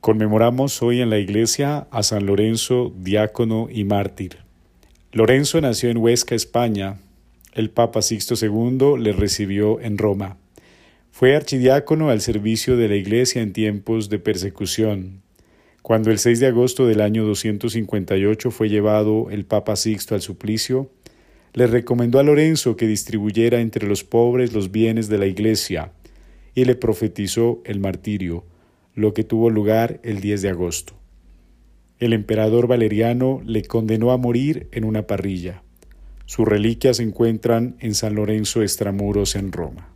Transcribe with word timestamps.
Conmemoramos 0.00 0.82
hoy 0.82 1.02
en 1.02 1.10
la 1.10 1.18
iglesia 1.18 1.86
a 1.90 2.02
San 2.02 2.24
Lorenzo, 2.24 2.90
diácono 2.96 3.68
y 3.70 3.84
mártir. 3.84 4.38
Lorenzo 5.12 5.60
nació 5.60 5.90
en 5.90 5.98
Huesca, 5.98 6.34
España. 6.34 6.96
El 7.52 7.68
Papa 7.68 8.00
Sixto 8.00 8.34
II 8.40 8.98
le 8.98 9.12
recibió 9.12 9.78
en 9.78 9.98
Roma. 9.98 10.38
Fue 11.10 11.36
archidiácono 11.36 12.08
al 12.08 12.22
servicio 12.22 12.78
de 12.78 12.88
la 12.88 12.96
iglesia 12.96 13.42
en 13.42 13.52
tiempos 13.52 14.08
de 14.08 14.18
persecución. 14.18 15.20
Cuando 15.82 16.10
el 16.10 16.18
6 16.18 16.40
de 16.40 16.46
agosto 16.46 16.86
del 16.86 17.02
año 17.02 17.26
258 17.26 18.50
fue 18.50 18.70
llevado 18.70 19.28
el 19.28 19.44
Papa 19.44 19.76
Sixto 19.76 20.14
al 20.14 20.22
suplicio, 20.22 20.90
le 21.52 21.66
recomendó 21.66 22.18
a 22.18 22.22
Lorenzo 22.22 22.74
que 22.74 22.86
distribuyera 22.86 23.60
entre 23.60 23.86
los 23.86 24.02
pobres 24.02 24.54
los 24.54 24.70
bienes 24.70 25.10
de 25.10 25.18
la 25.18 25.26
iglesia 25.26 25.92
y 26.54 26.64
le 26.64 26.74
profetizó 26.74 27.60
el 27.66 27.80
martirio 27.80 28.44
lo 28.94 29.14
que 29.14 29.24
tuvo 29.24 29.50
lugar 29.50 30.00
el 30.02 30.20
10 30.20 30.42
de 30.42 30.48
agosto. 30.50 30.94
El 31.98 32.12
emperador 32.12 32.66
Valeriano 32.66 33.42
le 33.44 33.62
condenó 33.62 34.10
a 34.10 34.16
morir 34.16 34.68
en 34.72 34.84
una 34.84 35.06
parrilla. 35.06 35.62
Sus 36.26 36.48
reliquias 36.48 36.96
se 36.96 37.02
encuentran 37.02 37.76
en 37.80 37.94
San 37.94 38.14
Lorenzo 38.14 38.62
Estramuros 38.62 39.36
en 39.36 39.52
Roma. 39.52 39.88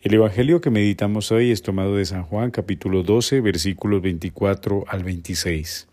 El 0.00 0.14
Evangelio 0.14 0.60
que 0.60 0.70
meditamos 0.70 1.32
hoy 1.32 1.50
es 1.50 1.62
tomado 1.62 1.96
de 1.96 2.04
San 2.04 2.22
Juan 2.22 2.50
capítulo 2.50 3.02
12 3.02 3.40
versículos 3.40 4.02
24 4.02 4.84
al 4.88 5.02
26. 5.04 5.88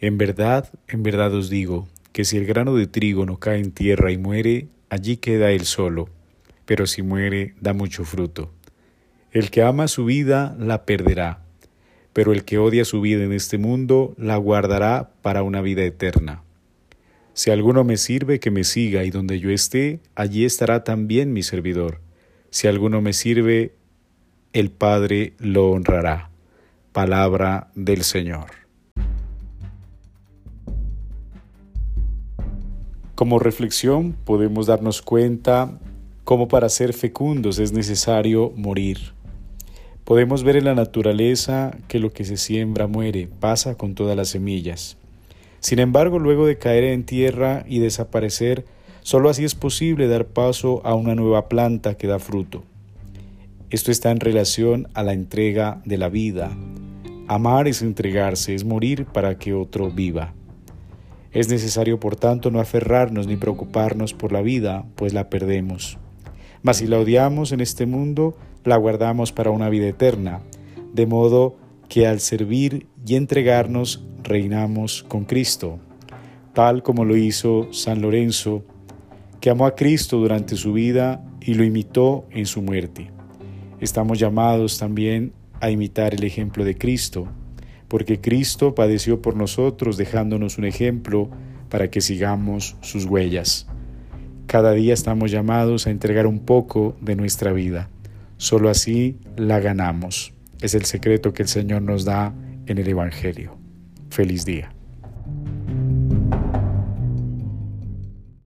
En 0.00 0.18
verdad, 0.18 0.70
en 0.88 1.02
verdad 1.02 1.34
os 1.34 1.50
digo, 1.50 1.88
que 2.12 2.24
si 2.24 2.36
el 2.36 2.46
grano 2.46 2.74
de 2.74 2.86
trigo 2.86 3.26
no 3.26 3.38
cae 3.38 3.58
en 3.58 3.72
tierra 3.72 4.12
y 4.12 4.18
muere, 4.18 4.68
allí 4.88 5.16
queda 5.16 5.50
él 5.50 5.66
solo, 5.66 6.08
pero 6.64 6.86
si 6.86 7.02
muere, 7.02 7.54
da 7.60 7.72
mucho 7.74 8.04
fruto. 8.04 8.50
El 9.32 9.50
que 9.50 9.62
ama 9.62 9.88
su 9.88 10.04
vida 10.04 10.56
la 10.58 10.84
perderá 10.84 11.43
pero 12.14 12.32
el 12.32 12.44
que 12.44 12.58
odia 12.58 12.86
su 12.86 13.02
vida 13.02 13.24
en 13.24 13.32
este 13.32 13.58
mundo 13.58 14.14
la 14.16 14.36
guardará 14.36 15.10
para 15.20 15.42
una 15.42 15.60
vida 15.60 15.82
eterna. 15.82 16.42
Si 17.34 17.50
alguno 17.50 17.82
me 17.82 17.96
sirve, 17.96 18.38
que 18.38 18.52
me 18.52 18.62
siga, 18.62 19.02
y 19.02 19.10
donde 19.10 19.40
yo 19.40 19.50
esté, 19.50 19.98
allí 20.14 20.44
estará 20.44 20.84
también 20.84 21.32
mi 21.32 21.42
servidor. 21.42 22.00
Si 22.50 22.68
alguno 22.68 23.02
me 23.02 23.12
sirve, 23.12 23.74
el 24.52 24.70
Padre 24.70 25.34
lo 25.38 25.70
honrará. 25.72 26.30
Palabra 26.92 27.72
del 27.74 28.04
Señor. 28.04 28.46
Como 33.16 33.40
reflexión 33.40 34.12
podemos 34.24 34.66
darnos 34.66 35.02
cuenta 35.02 35.80
cómo 36.22 36.46
para 36.46 36.68
ser 36.68 36.92
fecundos 36.92 37.58
es 37.58 37.72
necesario 37.72 38.52
morir. 38.54 39.14
Podemos 40.04 40.44
ver 40.44 40.56
en 40.56 40.66
la 40.66 40.74
naturaleza 40.74 41.76
que 41.88 41.98
lo 41.98 42.12
que 42.12 42.26
se 42.26 42.36
siembra 42.36 42.86
muere, 42.86 43.26
pasa 43.40 43.76
con 43.76 43.94
todas 43.94 44.14
las 44.14 44.28
semillas. 44.28 44.98
Sin 45.60 45.78
embargo, 45.78 46.18
luego 46.18 46.46
de 46.46 46.58
caer 46.58 46.84
en 46.84 47.04
tierra 47.04 47.64
y 47.66 47.78
desaparecer, 47.78 48.66
sólo 49.00 49.30
así 49.30 49.44
es 49.44 49.54
posible 49.54 50.06
dar 50.06 50.26
paso 50.26 50.82
a 50.84 50.94
una 50.94 51.14
nueva 51.14 51.48
planta 51.48 51.96
que 51.96 52.06
da 52.06 52.18
fruto. 52.18 52.64
Esto 53.70 53.90
está 53.90 54.10
en 54.10 54.20
relación 54.20 54.88
a 54.92 55.02
la 55.02 55.14
entrega 55.14 55.80
de 55.86 55.96
la 55.96 56.10
vida. 56.10 56.54
Amar 57.26 57.66
es 57.66 57.80
entregarse, 57.80 58.54
es 58.54 58.64
morir 58.64 59.06
para 59.06 59.38
que 59.38 59.54
otro 59.54 59.90
viva. 59.90 60.34
Es 61.32 61.48
necesario, 61.48 61.98
por 61.98 62.14
tanto, 62.14 62.50
no 62.50 62.60
aferrarnos 62.60 63.26
ni 63.26 63.36
preocuparnos 63.36 64.12
por 64.12 64.32
la 64.32 64.42
vida, 64.42 64.84
pues 64.96 65.14
la 65.14 65.30
perdemos. 65.30 65.96
Mas 66.62 66.76
si 66.76 66.86
la 66.86 66.98
odiamos 66.98 67.52
en 67.52 67.62
este 67.62 67.86
mundo, 67.86 68.36
la 68.64 68.76
guardamos 68.76 69.32
para 69.32 69.50
una 69.50 69.68
vida 69.68 69.86
eterna, 69.86 70.40
de 70.92 71.06
modo 71.06 71.56
que 71.88 72.06
al 72.06 72.20
servir 72.20 72.86
y 73.06 73.16
entregarnos 73.16 74.04
reinamos 74.22 75.02
con 75.04 75.24
Cristo, 75.24 75.78
tal 76.54 76.82
como 76.82 77.04
lo 77.04 77.16
hizo 77.16 77.72
San 77.72 78.00
Lorenzo, 78.00 78.64
que 79.40 79.50
amó 79.50 79.66
a 79.66 79.74
Cristo 79.74 80.18
durante 80.18 80.56
su 80.56 80.72
vida 80.72 81.22
y 81.40 81.54
lo 81.54 81.64
imitó 81.64 82.24
en 82.30 82.46
su 82.46 82.62
muerte. 82.62 83.10
Estamos 83.80 84.18
llamados 84.18 84.78
también 84.78 85.32
a 85.60 85.70
imitar 85.70 86.14
el 86.14 86.24
ejemplo 86.24 86.64
de 86.64 86.76
Cristo, 86.76 87.28
porque 87.88 88.20
Cristo 88.20 88.74
padeció 88.74 89.20
por 89.20 89.36
nosotros 89.36 89.98
dejándonos 89.98 90.56
un 90.56 90.64
ejemplo 90.64 91.28
para 91.68 91.90
que 91.90 92.00
sigamos 92.00 92.76
sus 92.80 93.04
huellas. 93.04 93.66
Cada 94.46 94.72
día 94.72 94.94
estamos 94.94 95.30
llamados 95.30 95.86
a 95.86 95.90
entregar 95.90 96.26
un 96.26 96.38
poco 96.38 96.96
de 97.00 97.16
nuestra 97.16 97.52
vida. 97.52 97.90
Solo 98.36 98.68
así 98.68 99.18
la 99.36 99.60
ganamos. 99.60 100.32
Es 100.60 100.74
el 100.74 100.84
secreto 100.84 101.32
que 101.32 101.42
el 101.42 101.48
Señor 101.48 101.82
nos 101.82 102.04
da 102.04 102.34
en 102.66 102.78
el 102.78 102.88
Evangelio. 102.88 103.56
Feliz 104.10 104.44
día. 104.44 104.72